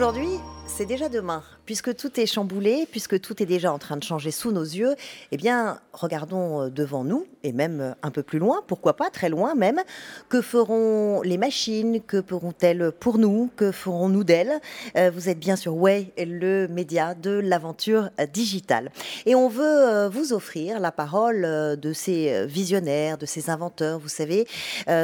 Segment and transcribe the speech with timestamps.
[0.00, 0.40] Aujourd'hui,
[0.80, 1.42] c'est déjà demain.
[1.66, 4.94] Puisque tout est chamboulé, puisque tout est déjà en train de changer sous nos yeux,
[5.30, 9.10] eh bien, regardons euh, devant nous, et même euh, un peu plus loin, pourquoi pas,
[9.10, 9.78] très loin même.
[10.30, 14.58] Que feront les machines Que feront-elles pour nous Que ferons-nous d'elles?
[14.96, 18.90] Euh, Vous êtes bien sur Way, le média de l'aventure digitale.
[19.26, 24.46] Et on veut vous offrir la parole de ces visionnaires, de ces inventeurs, vous savez,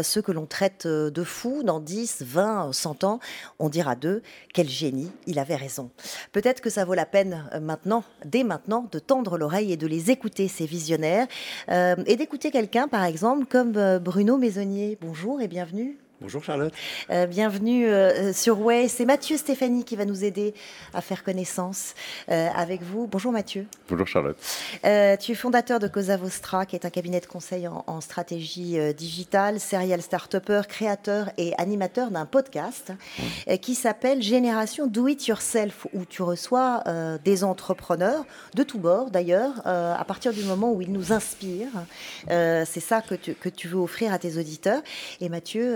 [0.02, 3.20] ceux que l'on traite de fous dans 10, 20, 100 ans.
[3.58, 4.22] On dira d'eux,
[4.54, 5.65] quel génie, il avait
[6.32, 9.86] Peut-être que ça vaut la peine euh, maintenant, dès maintenant, de tendre l'oreille et de
[9.86, 11.26] les écouter, ces visionnaires,
[11.70, 14.98] euh, et d'écouter quelqu'un, par exemple, comme euh, Bruno Maisonnier.
[15.00, 15.98] Bonjour et bienvenue.
[16.22, 16.72] Bonjour Charlotte.
[17.10, 18.88] Euh, bienvenue euh, sur Way.
[18.88, 20.54] C'est Mathieu Stéphanie qui va nous aider
[20.94, 21.94] à faire connaissance
[22.30, 23.06] euh, avec vous.
[23.06, 23.66] Bonjour Mathieu.
[23.90, 24.38] Bonjour Charlotte.
[24.82, 29.60] tu es fondateur de Cosa Vostra, qui est un cabinet de conseil en, stratégie digitale,
[29.60, 32.92] serial start créateur et animateur d'un podcast
[33.60, 36.82] qui s'appelle Génération Do It Yourself, où tu reçois
[37.24, 38.24] des entrepreneurs
[38.54, 41.84] de tous bords d'ailleurs, à partir du moment où ils nous inspirent.
[42.28, 44.82] C'est ça que tu, que tu veux offrir à tes auditeurs.
[45.20, 45.74] Et Mathieu,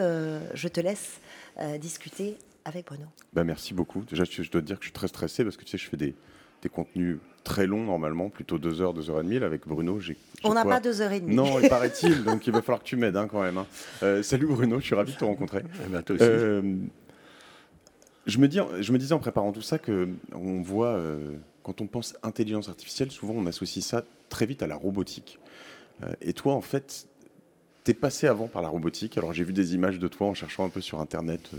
[0.55, 1.21] je te laisse
[1.61, 3.05] euh, discuter avec Bruno.
[3.33, 4.03] Bah, merci beaucoup.
[4.03, 5.89] Déjà, je dois te dire que je suis très stressé parce que tu sais, je
[5.89, 6.15] fais des,
[6.63, 9.37] des contenus très longs normalement, plutôt deux heures, deux heures et demie.
[9.37, 10.17] avec Bruno, j'ai.
[10.45, 11.35] On n'a pas deux heures et demie.
[11.35, 13.59] Non, il paraît-il, donc il va falloir que tu m'aides hein, quand même.
[13.59, 13.67] Hein.
[14.03, 15.63] Euh, salut Bruno, je suis ravi de te rencontrer.
[15.87, 16.25] Eh ben, toi aussi.
[16.25, 16.77] Euh,
[18.27, 21.01] je, me dis, je me disais en préparant tout ça que on voit,
[21.63, 25.39] quand on pense intelligence artificielle, souvent on associe ça très vite à la robotique.
[26.21, 27.07] et toi, en fait,
[27.85, 29.17] T'es passé avant par la robotique.
[29.17, 31.59] Alors j'ai vu des images de toi en cherchant un peu sur Internet, euh,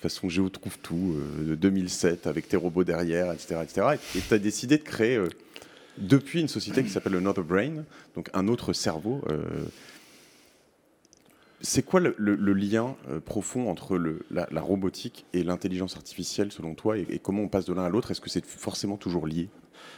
[0.00, 3.60] façon Géo trouve tout, euh, de 2007, avec tes robots derrière, etc.
[3.62, 3.86] etc.
[4.16, 5.28] et tu as décidé de créer, euh,
[5.98, 9.20] depuis une société qui s'appelle Another Brain, donc un autre cerveau.
[11.60, 13.98] c'est quoi le, lien profond entre
[14.30, 18.12] la, robotique et l'intelligence artificielle selon toi et, comment on passe de l'un à l'autre?
[18.12, 19.48] Est-ce que c'est forcément toujours lié?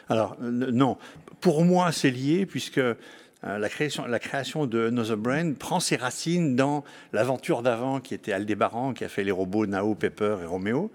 [0.08, 0.96] Alors non,
[1.40, 2.94] pour moi c'est lié puisque euh,
[3.42, 8.32] la, création, la création de Another Brain prend ses racines dans l'aventure d'avant qui était
[8.32, 10.90] Aldébaran, qui a fait les robots Nao, Pepper et Romeo.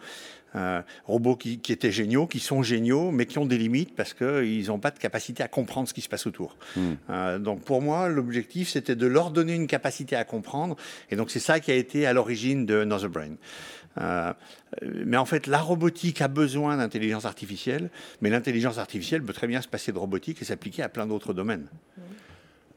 [0.55, 4.67] Euh, robots qui, étaient géniaux, qui sont géniaux, mais qui ont des limites parce qu'ils
[4.67, 6.55] n'ont pas de capacité à comprendre ce qui se passe autour.
[6.77, 6.93] Hmm.
[7.09, 10.77] Euh, donc pour moi, l'objectif, c'était de leur donner une capacité à comprendre.
[11.11, 13.35] Et donc c'est ça qui a été à l'origine de Another Brain.
[13.97, 14.33] Euh,
[14.81, 17.89] mais en fait, la robotique a besoin d'intelligence artificielle,
[18.21, 21.33] mais l'intelligence artificielle peut très bien se passer de robotique et s'appliquer à plein d'autres
[21.33, 21.67] domaines.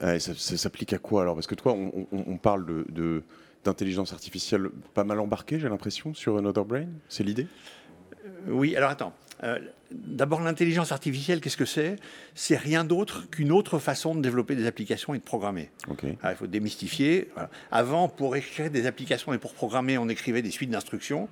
[0.03, 1.35] Euh, ça, s'applique à quoi alors?
[1.35, 3.23] Parce que toi, on, parle de,
[3.65, 6.89] d'intelligence artificielle pas mal embarquée, j'ai l'impression, sur Another Brain.
[7.09, 7.47] C'est l'idée?
[8.25, 9.13] Euh, Oui, alors attends.
[9.45, 9.59] Euh,
[9.93, 11.97] d'abord, l'intelligence artificielle, qu'est-ce que c'est?
[12.35, 15.71] C'est rien d'autre qu'une autre façon de développer des applications et de programmer.
[16.03, 17.31] il faut démystifier.
[17.71, 21.29] Avant, pour écrire des applications et pour programmer, on écrivait des suites d'instructions.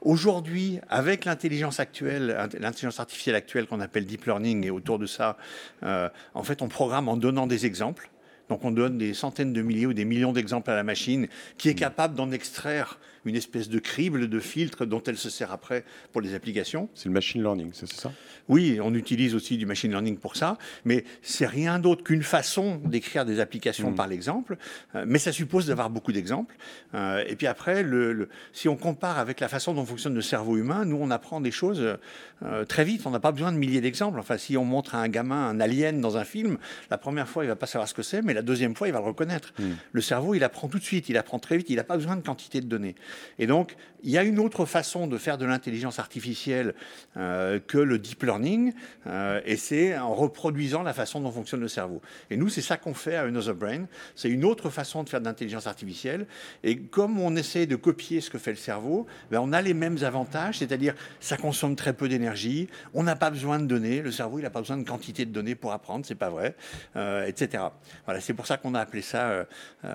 [0.00, 5.36] Aujourd'hui, avec l'intelligence actuelle, l'intelligence artificielle actuelle qu'on appelle deep learning, et autour de ça,
[5.82, 8.10] euh, en fait, on programme en donnant des exemples.
[8.48, 11.68] Donc on donne des centaines de milliers ou des millions d'exemples à la machine qui
[11.68, 15.84] est capable d'en extraire une espèce de crible, de filtre dont elle se sert après
[16.12, 16.88] pour les applications.
[16.94, 18.12] C'est le machine learning, c'est ça?
[18.48, 22.80] Oui, on utilise aussi du machine learning pour ça, mais c'est rien d'autre qu'une façon
[22.84, 23.94] d'écrire des applications mm.
[23.94, 24.56] par l'exemple,
[24.94, 26.56] euh, mais ça suppose d'avoir beaucoup d'exemples.
[26.94, 30.56] Euh, et puis après, le, si on compare avec la façon dont fonctionne le cerveau
[30.56, 31.98] humain, nous on apprend des choses
[32.42, 34.18] euh, très vite, on n'a pas besoin de milliers d'exemples.
[34.18, 36.58] Enfin, si on montre à un gamin un alien dans un film,
[36.90, 38.92] la première fois il va pas savoir ce que c'est, mais la deuxième fois il
[38.92, 39.52] va le reconnaître.
[39.58, 39.64] Mm.
[39.92, 42.16] Le cerveau, il apprend tout de suite, il apprend très vite, il n'a pas besoin
[42.16, 42.94] de quantité de données.
[43.38, 46.74] Et donc, il y a une autre façon de faire de l'intelligence artificielle
[47.16, 48.72] euh, que le deep learning,
[49.06, 52.00] euh, et c'est en reproduisant la façon dont fonctionne le cerveau.
[52.30, 53.86] Et nous, c'est ça qu'on fait à Another Brain.
[54.14, 56.26] C'est une autre façon de faire de l'intelligence artificielle.
[56.62, 59.74] Et comme on essaie de copier ce que fait le cerveau, ben on a les
[59.74, 64.12] mêmes avantages, c'est-à-dire ça consomme très peu d'énergie, on n'a pas besoin de données, le
[64.12, 66.54] cerveau, il n'a pas besoin de quantité de données pour apprendre, c'est pas vrai,
[66.96, 67.64] euh, etc.
[68.04, 69.46] Voilà, c'est pour ça qu'on a appelé ça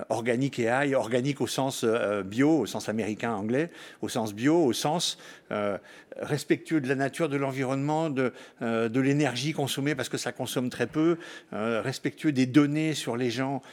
[0.10, 1.86] organique AI, organique au sens
[2.26, 3.70] bio, au sens américain anglais,
[4.02, 5.20] au sens bio, au sens
[5.54, 5.78] euh,
[6.16, 10.70] respectueux de la nature, de l'environnement, de, euh, de l'énergie consommée parce que ça consomme
[10.70, 11.18] très peu,
[11.54, 13.64] euh, respectueux des données sur les gens.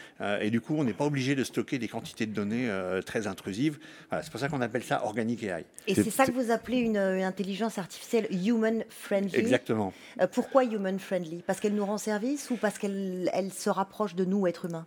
[0.40, 2.68] et du coup, on n'est pas obligé de stocker des quantités de données
[3.04, 3.78] très intrusives.
[4.10, 5.64] c'est pour ça qu'on appelle ça organique AI.
[5.86, 9.38] Et c'est ça que vous appelez une, intelligence artificielle human friendly?
[9.38, 9.92] Exactement.
[10.32, 11.42] pourquoi human friendly?
[11.46, 14.86] Parce qu'elle nous rend service ou parce qu'elle elle se rapproche de nous être humain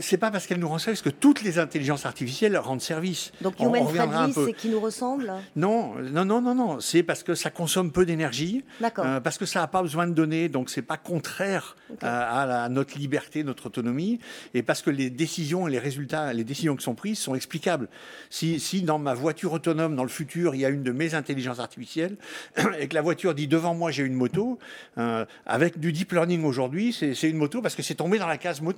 [0.00, 3.32] C'est pas parce qu'elle nous rend service que toutes les intelligences artificielles rendent service.
[3.40, 6.80] Donc On- human c'est qui nous ressemble Non, non, non, non, non.
[6.80, 9.04] C'est parce que ça consomme peu d'énergie, D'accord.
[9.06, 11.98] euh, parce que ça n'a pas besoin de données, donc c'est pas contraire Ok.
[12.02, 14.20] à, à la- à notre liberté, notre autonomie,
[14.54, 17.88] et parce que les décisions et les résultats, les décisions qui sont prises sont explicables.
[18.30, 21.14] Si, si dans ma voiture autonome, dans le futur, il y a une de mes
[21.14, 22.16] intelligences artificielles,
[22.78, 24.58] et que la voiture dit devant moi j'ai une moto,
[24.98, 28.38] euh, avec du deep learning aujourd'hui, c'est une moto parce que c'est tombé dans la
[28.38, 28.73] case moto.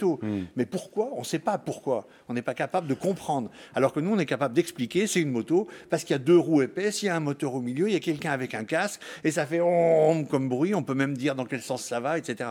[0.57, 1.11] Mais pourquoi?
[1.15, 2.07] On ne sait pas pourquoi.
[2.29, 3.51] On n'est pas capable de comprendre.
[3.75, 6.39] Alors que nous, on est capable d'expliquer, c'est une moto parce qu'il y a deux
[6.39, 8.65] roues épaisses, il y a un moteur au milieu, il y a quelqu'un avec un
[8.65, 10.75] casque, et ça fait on comme bruit.
[10.75, 12.51] On peut même dire dans quel sens ça va, etc.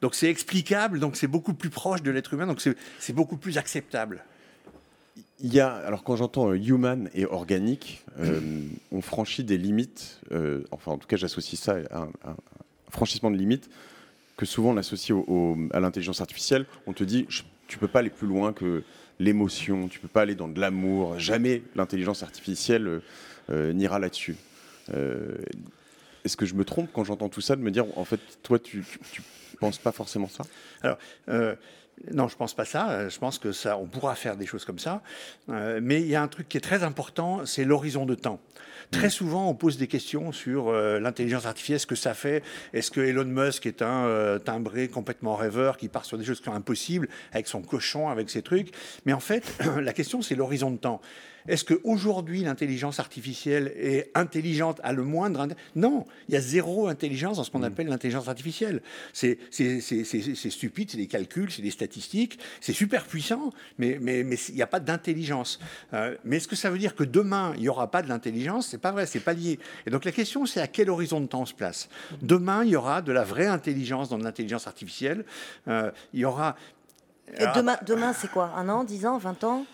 [0.00, 3.36] Donc c'est explicable, donc c'est beaucoup plus proche de l'être humain, donc c'est c'est beaucoup
[3.36, 4.24] plus acceptable.
[5.40, 8.40] Il y a, alors quand j'entends euh, human et organique, euh,
[8.90, 12.36] on franchit des limites, euh, enfin en tout cas j'associe ça à un, à un
[12.90, 13.68] franchissement de limites
[14.36, 15.16] que souvent on associe
[15.72, 16.66] à l'intelligence artificielle.
[16.86, 18.82] On te dit, je- tu peux pas aller plus loin que
[19.18, 23.00] l'émotion, tu peux pas aller dans de l'amour, jamais l'intelligence artificielle euh,
[23.50, 24.36] euh, n'ira là-dessus.
[24.94, 25.36] Euh,
[26.24, 28.58] Est-ce que je me trompe quand j'entends tout ça de me dire, en fait, toi
[28.58, 30.44] tu, tu, tu penses pas forcément ça?
[30.82, 30.98] Alors,
[32.12, 32.90] non, je pense pas ça.
[32.90, 35.02] Euh, Je pense que ça, on pourra faire des choses comme ça.
[35.48, 38.40] Euh, mais il y a un truc qui est très important, c'est l'horizon de temps.
[38.90, 42.42] Très souvent, on pose des questions sur euh, l'intelligence artificielle, ce que ça fait.
[42.72, 46.38] Est-ce que Elon Musk est un euh, timbré complètement rêveur qui part sur des choses
[46.38, 48.72] qui sont impossibles avec son cochon, avec ses trucs?
[49.04, 51.00] Mais en fait, la question, c'est l'horizon de temps.
[51.48, 57.36] Est-ce qu'aujourd'hui, l'intelligence artificielle est intelligente à le moindre Non, il y a zéro intelligence
[57.36, 58.82] dans ce qu'on appelle l'intelligence artificielle.
[59.12, 59.38] C'est
[60.50, 64.62] stupide, c'est des calculs, c'est des statistiques, c'est super puissant, mais mais- mais il n'y
[64.62, 65.58] a pas d'intelligence.
[65.94, 68.68] Euh, mais est-ce que ça veut dire que demain, il n'y aura pas de l'intelligence?
[68.68, 69.58] C'est pas vrai, c'est pas lié.
[69.86, 71.88] Et donc la question, c'est à quel horizon de temps on se place?
[72.22, 75.24] Demain, il y aura de la vraie intelligence dans l'intelligence artificielle.
[75.68, 76.56] Euh, il y aura...
[77.38, 78.52] Et demain, demain c'est quoi?
[78.56, 79.66] Un an, dix ans, vingt ans?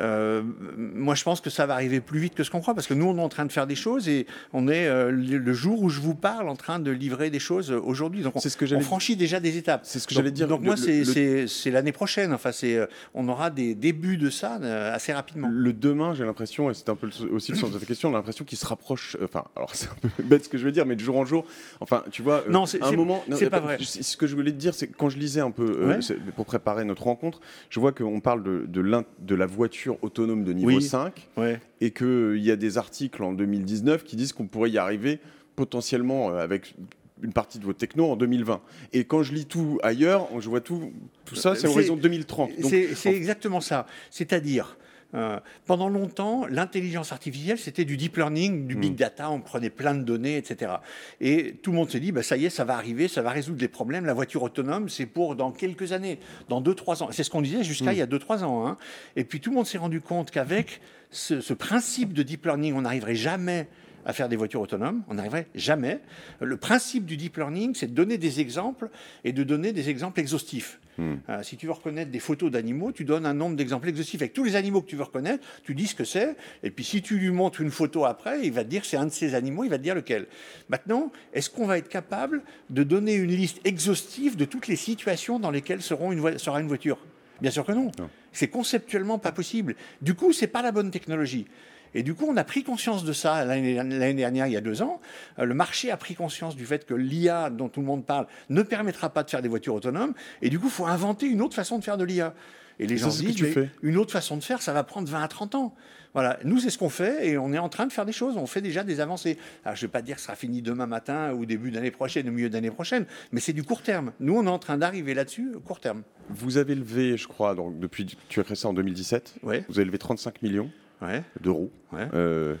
[0.00, 0.42] Euh,
[0.76, 2.94] moi, je pense que ça va arriver plus vite que ce qu'on croit, parce que
[2.94, 5.82] nous, on est en train de faire des choses et on est euh, le jour
[5.82, 8.22] où je vous parle en train de livrer des choses euh, aujourd'hui.
[8.22, 9.82] Donc, on, C'est ce que on j'allais- franchit déjà des étapes.
[9.84, 10.48] C'est ce que j'allais dire.
[10.48, 12.32] Donc Le- moi, c'est le- l'année prochaine.
[12.32, 12.78] Enfin, c'est
[13.14, 14.54] on aura des débuts de ça
[14.94, 15.48] assez rapidement.
[15.52, 18.12] Le demain, j'ai l'impression, et c'est un peu aussi le sens de ta question, on
[18.14, 19.16] a l'impression qu'il se rapproche.
[19.22, 21.24] Enfin, alors c'est un peu bête ce que je veux dire, mais de jour en
[21.26, 21.44] jour.
[21.80, 23.22] Enfin, tu vois, Non, c'est- un moment.
[23.28, 23.76] non, c'est pas vrai.
[23.80, 25.98] Ce que je voulais te dire, c'est quand je lisais un peu Ouais.
[26.34, 30.52] pour préparer notre rencontre, je vois qu'on parle de, de, de la voiture autonome de
[30.52, 30.82] niveau Oui.
[30.82, 31.60] 5 Ouais.
[31.80, 35.18] et qu'il y a des articles en 2019 qui disent qu'on pourrait y arriver
[35.56, 36.74] potentiellement euh, avec
[37.22, 38.60] une partie de votre techno en 2020.
[38.92, 40.92] Et quand je lis tout ailleurs, je vois tout,
[41.24, 42.50] tout ça, c'est C'est- horizon 2030.
[42.60, 43.86] Donc, C'est c'est en- exactement ça.
[44.10, 44.76] C'est-à-dire,
[45.14, 48.80] euh, pendant longtemps, l'intelligence artificielle, c'était du deep learning, du Hmm.
[48.80, 50.72] big data, on prenait plein de données, etc.
[51.20, 53.30] Et tout le monde s'est dit, bah, ça y est, ça va arriver, ça va
[53.30, 54.06] résoudre les problèmes.
[54.06, 56.18] La voiture autonome, c'est pour dans quelques années,
[56.48, 57.08] dans 2-3 ans.
[57.12, 57.94] C'est ce qu'on disait jusqu'à Hmm.
[57.94, 58.66] il y a 2-3 ans.
[58.66, 58.78] hein.
[59.16, 60.80] Et puis tout le monde s'est rendu compte qu'avec
[61.10, 63.68] ce, ce principe de deep learning, on n'arriverait jamais
[64.04, 66.00] à faire des voitures autonomes, on n'arriverait jamais.
[66.40, 68.88] Le principe du deep learning, c'est de donner des exemples
[69.24, 70.80] et de donner des exemples exhaustifs.
[70.98, 71.14] Hmm.
[71.28, 74.34] Euh, si tu veux reconnaître des photos d'animaux, tu donnes un nombre d'exemples exhaustifs avec
[74.34, 77.00] tous les animaux que tu veux reconnaître, tu dis ce que c'est, et puis si
[77.00, 79.64] tu lui montres une photo après, il va te dire c'est un de ces animaux,
[79.64, 80.26] il va te dire lequel.
[80.68, 85.38] Maintenant, est-ce qu'on va être capable de donner une liste exhaustive de toutes les situations
[85.38, 86.98] dans lesquelles seront une voi- sera une voiture?
[87.40, 87.90] Bien sûr que non.
[87.98, 88.08] Non.
[88.32, 89.74] C'est conceptuellement pas possible.
[90.00, 91.46] Du coup, c'est pas la bonne technologie.
[91.94, 94.82] Et du coup, on a pris conscience de ça l'année dernière, il y a deux
[94.82, 95.00] ans.
[95.38, 98.26] Euh, Le marché a pris conscience du fait que l'IA, dont tout le monde parle,
[98.50, 100.14] ne permettra pas de faire des voitures autonomes.
[100.40, 102.34] Et du coup, il faut inventer une autre façon de faire de l'IA.
[102.78, 105.06] Et les Ça, gens que disent, mais une autre façon de faire, ça va prendre
[105.08, 105.74] 20 à 30 ans.
[106.14, 108.36] Voilà, nous, c'est ce qu'on fait et on est en train de faire des choses.
[108.36, 109.38] On fait déjà des avancées.
[109.64, 111.90] Alors, je ne vais pas dire que ce sera fini demain matin ou début d'année
[111.90, 114.12] prochaine ou milieu d'année prochaine, mais c'est du court terme.
[114.20, 116.02] Nous, on est en train d'arriver là-dessus, court terme.
[116.28, 119.78] Vous avez levé, je crois, donc, depuis tu as créé ça en 2017, Ouais, vous
[119.78, 120.70] avez levé 35 millions
[121.02, 121.70] ouais, d'euros.
[121.92, 122.08] ouais.
[122.14, 122.54] Euh,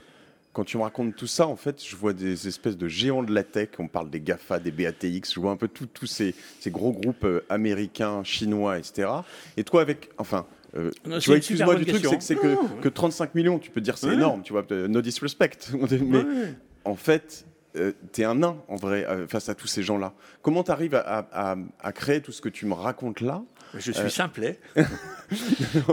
[0.52, 3.32] quand tu me racontes tout ça, en fait, je vois des espèces de géants de
[3.34, 3.70] la tech.
[3.78, 5.32] On parle des GAFA, des BATX.
[5.34, 9.08] Je vois un peu tous ces, ces gros groupes euh, américains, chinois, etc.
[9.56, 10.10] Et toi, avec.
[10.18, 10.44] Enfin.
[10.76, 13.70] euh, Non, tu vois, excuse-moi du truc, c'est que, c'est que, que 35 millions, tu
[13.70, 14.14] peux dire c'est Ouais.
[14.14, 15.56] énorme, tu vois, no disrespect.
[15.90, 16.54] Mais Ouais.
[16.84, 17.46] en fait,
[17.76, 20.12] euh, t'es un nain, en vrai, euh, face à tous ces gens-là.
[20.42, 23.42] Comment tu arrives à, à- à créer tout ce que tu me racontes là
[23.78, 24.58] Je suis simplet.
[24.76, 24.84] non,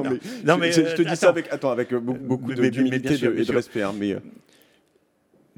[0.03, 0.09] mais,
[0.43, 3.13] non, je- mais, je, je te euh, dis ça avec, attends, avec euh, beaucoup, d'humilité
[3.13, 3.81] et de respect.
[3.81, 4.19] hein, mais, euh,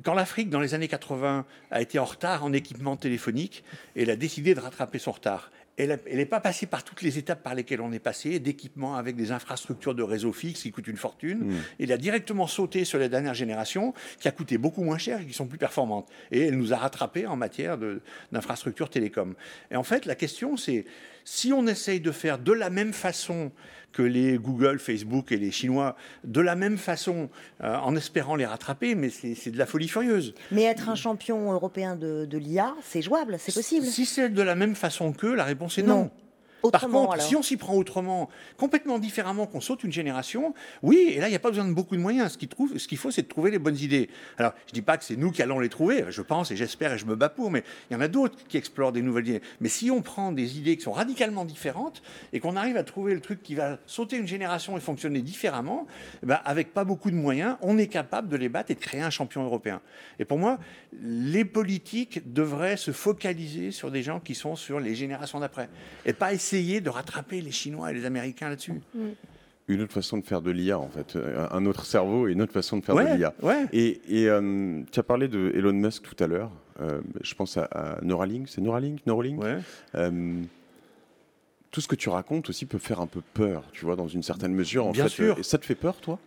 [0.04, 3.64] Quand l'Afrique, dans les années 80, a été en retard en équipement téléphonique,
[3.96, 5.52] elle a décidé de rattraper son retard.
[5.78, 9.16] Elle n'est pas passée par toutes les étapes par lesquelles on est passé, d'équipement avec
[9.16, 11.40] des infrastructures de réseau fixe qui coûtent une fortune.
[11.46, 11.54] Mm.
[11.80, 15.26] Elle a directement sauté sur les dernières générations, qui a coûté beaucoup moins cher et
[15.26, 16.08] qui sont plus performantes.
[16.30, 17.78] Et elle nous a rattrapés en matière
[18.32, 19.34] d'infrastructures télécom.
[19.72, 20.86] Et en fait, la question, c'est
[21.26, 23.52] Si on essaye de faire de la même façon
[23.92, 27.30] que les Google, Facebook et les Chinois, de la même façon,
[27.62, 30.34] euh, en espérant les rattraper, mais c'est de la folie furieuse.
[30.52, 33.86] Mais être un champion européen de, de l'IA, c'est jouable, c'est possible.
[33.86, 36.10] Si c'est de la même façon qu'eux, la réponse est non.
[36.70, 40.54] Par contre, si on s'y prend autrement, complètement différemment, qu'on saute une génération,
[40.84, 42.34] oui, et là, il n'y a pas besoin de beaucoup de moyens.
[42.34, 44.10] Ce qu'il ce qu'il faut, c'est de trouver les bonnes idées.
[44.38, 46.56] Alors, je ne dis pas que c'est nous qui allons les trouver, je pense et
[46.56, 49.02] j'espère et je me bats pour, mais il y en a d'autres qui explorent des
[49.02, 49.42] nouvelles idées.
[49.60, 52.02] Mais si on prend des idées qui sont radicalement différentes
[52.34, 55.88] et qu'on arrive à trouver le truc qui va sauter une génération et fonctionner différemment,
[56.24, 58.80] eh ben, avec pas beaucoup de moyens, on est capable de les battre et de
[58.80, 59.82] créer un champion européen.
[60.20, 60.60] Et pour moi,
[61.02, 65.70] les politiques devraient se focaliser sur des gens qui sont sur les générations d'après
[66.06, 68.82] et pas essayer essayer de rattraper les Chinois et les Américains là-dessus.
[69.68, 71.16] Une autre façon de faire de l'IA, en fait.
[71.16, 73.34] Euh, un autre cerveau et une autre façon de faire de l'IA.
[73.42, 73.68] Ouais.
[73.72, 76.52] Et, euh, tu as parlé de Elon Musk tout à l'heure.
[76.82, 78.50] Euh, je pense à, Neuralink.
[78.50, 79.42] C'est Neuralink Neuralink
[81.72, 84.24] Tout ce que tu racontes aussi peut faire un peu peur, tu vois, dans une
[84.24, 84.88] certaine mesure.
[84.88, 85.10] En Bien fait.
[85.10, 85.40] sûr.
[85.40, 86.20] Et ça te fait peur, toi?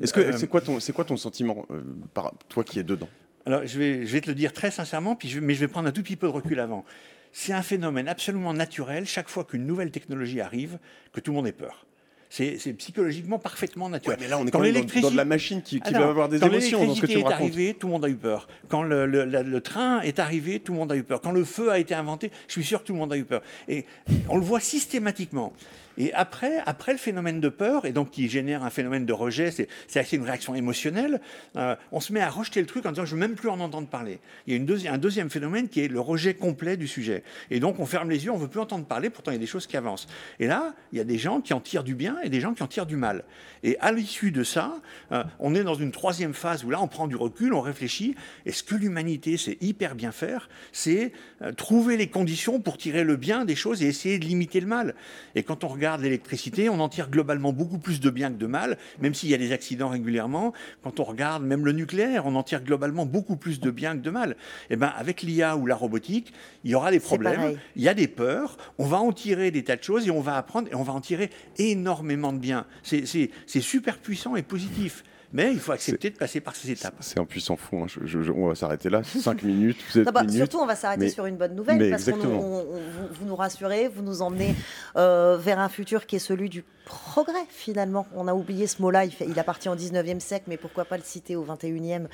[0.00, 1.66] Est-ce que c'est quoi ton c'est quoi ton sentiment
[2.14, 3.08] par toi qui es dedans?
[3.44, 5.88] Alors je vais je vais te le dire très sincèrement, puis mais je vais prendre
[5.88, 6.84] un tout petit peu de recul avant
[7.32, 10.78] c'est un phénomène absolument naturel chaque fois qu'une nouvelle technologie arrive,
[11.12, 11.86] que tout le monde ait peur.
[12.28, 14.18] C'est psychologiquement parfaitement naturel.
[14.18, 16.86] mais là, on est quand, même dans, de la machine qui, va avoir des émotions
[16.86, 18.48] dans ce que tu est arrivé, tout le monde a eu peur.
[18.68, 21.20] Quand le, train est arrivé, tout le monde a eu peur.
[21.20, 23.24] Quand le feu a été inventé, je suis sûr que tout le monde a eu
[23.24, 23.42] peur.
[23.68, 23.84] Et
[24.30, 25.52] on le voit systématiquement.
[25.98, 29.50] Et après, après le phénomène de peur, et donc qui génère un phénomène de rejet,
[29.50, 31.20] c'est assez une réaction émotionnelle,
[31.56, 33.48] euh, on se met à rejeter le truc en disant je ne veux même plus
[33.48, 34.18] en entendre parler.
[34.46, 37.22] Il y a une un deuxième phénomène qui est le rejet complet du sujet.
[37.50, 39.36] Et donc on ferme les yeux, on ne veut plus entendre parler, pourtant il y
[39.36, 40.06] a des choses qui avancent.
[40.40, 42.54] Et là, il y a des gens qui en tirent du bien et des gens
[42.54, 43.24] qui en tirent du mal.
[43.62, 44.80] Et à l'issue de ça,
[45.12, 48.14] euh, on est dans une troisième phase où là on prend du recul, on réfléchit,
[48.46, 53.04] et ce que l'humanité sait hyper bien faire, c'est euh, trouver les conditions pour tirer
[53.04, 54.94] le bien des choses et essayer de limiter le mal.
[55.34, 58.46] Et quand on regarde l'électricité, on en tire globalement beaucoup plus de bien que de
[58.46, 60.52] mal, même s'il y a des accidents régulièrement.
[60.82, 64.02] Quand on regarde même le nucléaire, on en tire globalement beaucoup plus de bien que
[64.02, 64.30] de mal.
[64.70, 66.32] Et eh ben, avec l'IA ou la robotique,
[66.64, 69.64] il y aura des problèmes, il y a des peurs, on va en tirer des
[69.64, 72.66] tas de choses et on va apprendre et on va en tirer énormément de bien.
[72.82, 75.04] C'est super puissant et positif.
[75.32, 76.94] Mais il faut accepter de passer par ces étapes.
[77.00, 77.84] C'est un puissant fond.
[77.84, 78.32] Hein.
[78.36, 79.02] on va s'arrêter là.
[79.04, 79.78] Cinq minutes,
[80.12, 81.90] bah, Surtout, on va s'arrêter sur une bonne nouvelle.
[81.90, 84.54] parce que vous nous rassurez, vous nous emmenez
[84.96, 88.06] euh, vers un futur qui est celui du progrès, finalement.
[88.14, 89.04] On a oublié ce mot-là.
[89.04, 92.06] Il, il, appartient au 19e siècle, mais pourquoi pas le citer au 21e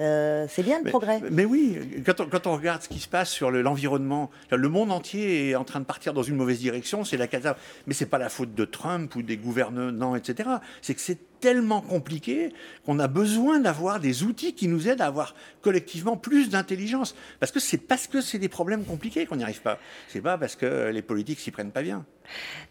[0.00, 1.20] euh, C'est bien le progrès.
[1.30, 4.92] Mais oui, quand on, quand on, regarde ce qui se passe sur l'environnement, le monde
[4.92, 7.04] entier est en train de partir dans une mauvaise direction.
[7.04, 7.62] C'est la catastrophe.
[7.86, 10.48] Mais c'est pas la faute de Trump ou des gouvernants, etc.
[10.80, 12.54] C'est que c'est tellement compliqué
[12.86, 17.16] qu'on a besoin d'avoir des outils qui nous aident à avoir collectivement plus d'intelligence.
[17.40, 19.78] Parce que c'est parce que c'est des problèmes compliqués qu'on n'y arrive pas.
[20.08, 22.06] C'est pas parce que les politiques s'y prennent pas bien.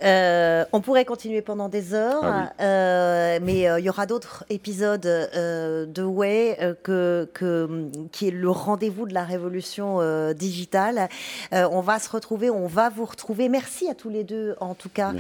[0.03, 4.45] Euh, on pourrait continuer pendant des heures, ah euh, mais euh, il y aura d'autres
[4.49, 7.29] épisodes de Way que,
[8.11, 9.99] qui est le rendez-vous de la révolution
[10.33, 11.09] digitale.
[11.51, 13.49] on va se retrouver, on va vous retrouver.
[13.49, 15.13] Merci à tous les deux, en tout cas,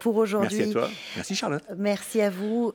[0.00, 0.58] pour aujourd'hui.
[0.58, 0.88] Merci à toi.
[1.16, 1.64] Merci Charlotte.
[1.76, 2.72] Merci à vous.